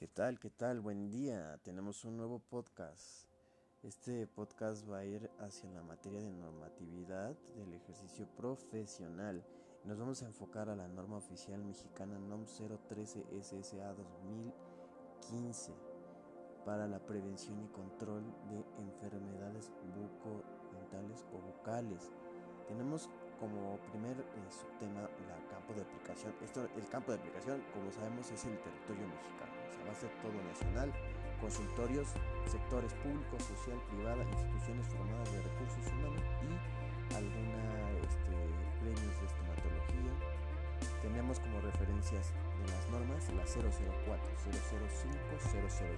[0.00, 0.40] ¿Qué tal?
[0.40, 0.80] ¿Qué tal?
[0.80, 1.60] Buen día.
[1.62, 3.26] Tenemos un nuevo podcast.
[3.82, 9.44] Este podcast va a ir hacia la materia de normatividad del ejercicio profesional.
[9.84, 15.74] Nos vamos a enfocar a la norma oficial mexicana NOM 013 SSA 2015
[16.64, 22.10] para la prevención y control de enfermedades bucodentales o bucales.
[22.70, 23.10] Tenemos
[23.42, 26.30] como primer eh, subtema el campo de aplicación.
[26.38, 29.50] Esto, el campo de aplicación, como sabemos, es el territorio mexicano.
[29.50, 30.88] O sea, va a ser todo nacional,
[31.42, 32.14] consultorios,
[32.46, 36.50] sectores públicos, social, privada, instituciones formadas de recursos humanos y
[37.18, 37.66] alguna
[38.06, 38.38] este,
[38.78, 40.14] premios de estomatología.
[41.02, 43.66] Tenemos como referencias de las normas la 004,
[44.46, 45.90] 005, 007,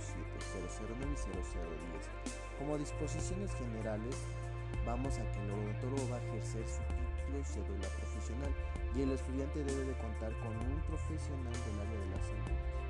[0.89, 2.09] 009 y 0010.
[2.57, 4.16] Como disposiciones generales,
[4.85, 8.53] vamos a que el odontólogo va a ejercer su título y cédula profesional
[8.95, 12.83] y el estudiante debe de contar con un profesional del área de la salud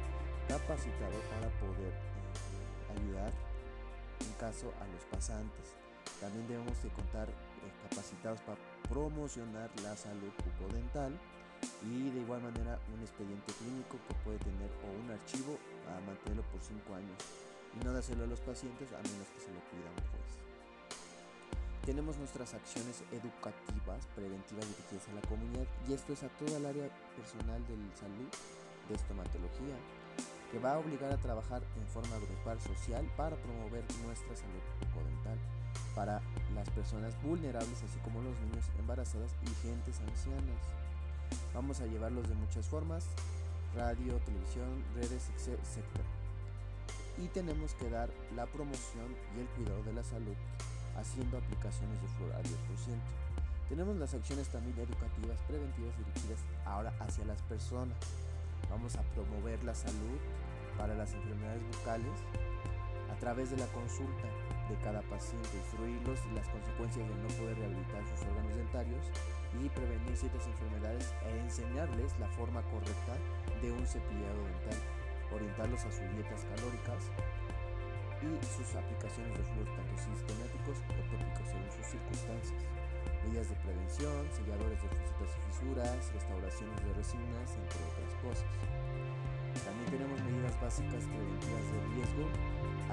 [0.49, 3.33] capacitado para poder eh, ayudar
[4.21, 5.77] en caso a los pasantes.
[6.21, 11.19] También debemos de contar eh, capacitados para promocionar la salud bucodental
[11.83, 16.43] y de igual manera un expediente clínico que puede tener o un archivo a mantenerlo
[16.51, 17.19] por 5 años
[17.75, 20.52] y no dárselo a los pacientes a menos que se lo pida un.
[21.85, 26.67] Tenemos nuestras acciones educativas preventivas dirigidas a la comunidad y esto es a toda el
[26.67, 28.31] área personal de salud
[28.89, 29.75] de estomatología
[30.53, 35.39] que va a obligar a trabajar en forma grupal social para promover nuestra salud bucodental
[35.97, 36.23] para
[36.55, 40.63] las personas vulnerables así como los niños embarazadas y gentes ancianas.
[41.53, 43.07] Vamos a llevarlos de muchas formas,
[43.75, 45.83] radio, televisión, redes, etc.
[47.19, 50.37] Y tenemos que dar la promoción y el cuidado de la salud
[50.97, 52.53] haciendo aplicaciones de flor al 10%.
[53.69, 57.97] Tenemos las acciones también educativas preventivas dirigidas ahora hacia las personas.
[58.69, 60.19] Vamos a promover la salud
[60.77, 62.13] para las enfermedades bucales
[63.11, 64.29] a través de la consulta
[64.69, 69.07] de cada paciente, instruirlos las consecuencias de no poder rehabilitar sus órganos dentarios
[69.61, 73.15] y prevenir ciertas enfermedades e enseñarles la forma correcta
[73.61, 74.81] de un cepillado dental,
[75.35, 77.11] orientarlos a sus dietas calóricas,
[78.23, 82.63] y sus aplicaciones de flúor tanto sistemáticos o tópicos según sus circunstancias.
[83.27, 88.51] Medidas de prevención, selladores de fusitas y fisuras, restauraciones de resinas, entre otras cosas.
[89.67, 92.25] También tenemos medidas básicas preventivas de riesgo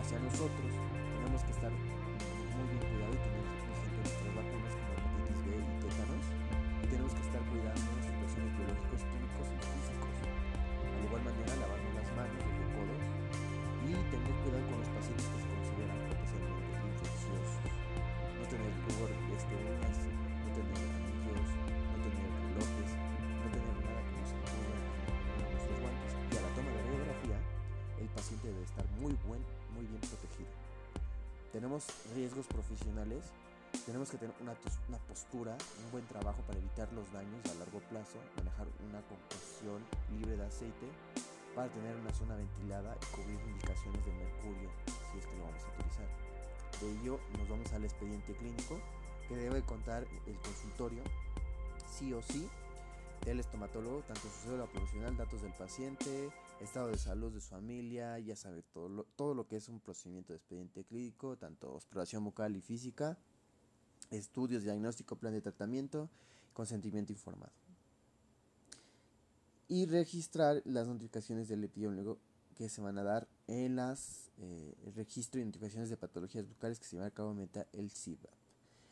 [0.02, 0.72] hacia nosotros.
[0.74, 3.59] Tenemos que estar muy bien cuidados y tener
[28.50, 29.42] debe estar muy, buen,
[29.76, 30.50] muy bien protegido.
[31.52, 33.26] Tenemos riesgos profesionales
[33.86, 34.54] tenemos que tener una,
[34.88, 39.82] una, postura, un buen trabajo para evitar los daños a largo plazo, manejar una conclusión
[40.18, 40.88] libre de aceite,
[41.56, 45.64] para tener una zona ventilada y cubrir indicaciones de mercurio si es que lo vamos
[45.64, 46.10] a utilizar.
[46.82, 48.80] De ello nos vamos al expediente clínico
[49.28, 51.04] que debe contar el consultorio
[51.90, 52.48] sí o sí
[53.30, 56.32] del estomatólogo, tanto su cédula profesional, datos del paciente,
[56.62, 59.80] estado de salud de su familia, ya sabe todo lo, todo lo que es un
[59.80, 63.20] procedimiento de expediente clínico, tanto exploración bucal y física,
[64.10, 66.10] estudios, diagnóstico, plan de tratamiento,
[66.54, 67.54] consentimiento informado
[69.68, 72.18] y registrar las notificaciones del epidemiólogo
[72.56, 76.88] que se van a dar en las eh, registro de identificaciones de patologías bucales que
[76.88, 78.49] se va a cabo meta el CIBAP.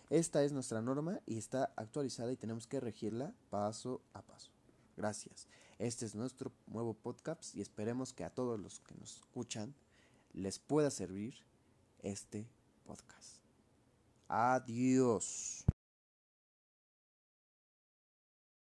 [0.10, 4.52] Esta es nuestra norma y está actualizada y tenemos que regirla paso a paso.
[4.96, 5.48] Gracias.
[5.80, 9.76] Este es nuestro nuevo podcast y esperemos que a todos los que nos escuchan
[10.34, 11.36] les pueda servir
[12.02, 12.48] este
[12.86, 13.42] podcast.
[14.28, 15.66] Adiós.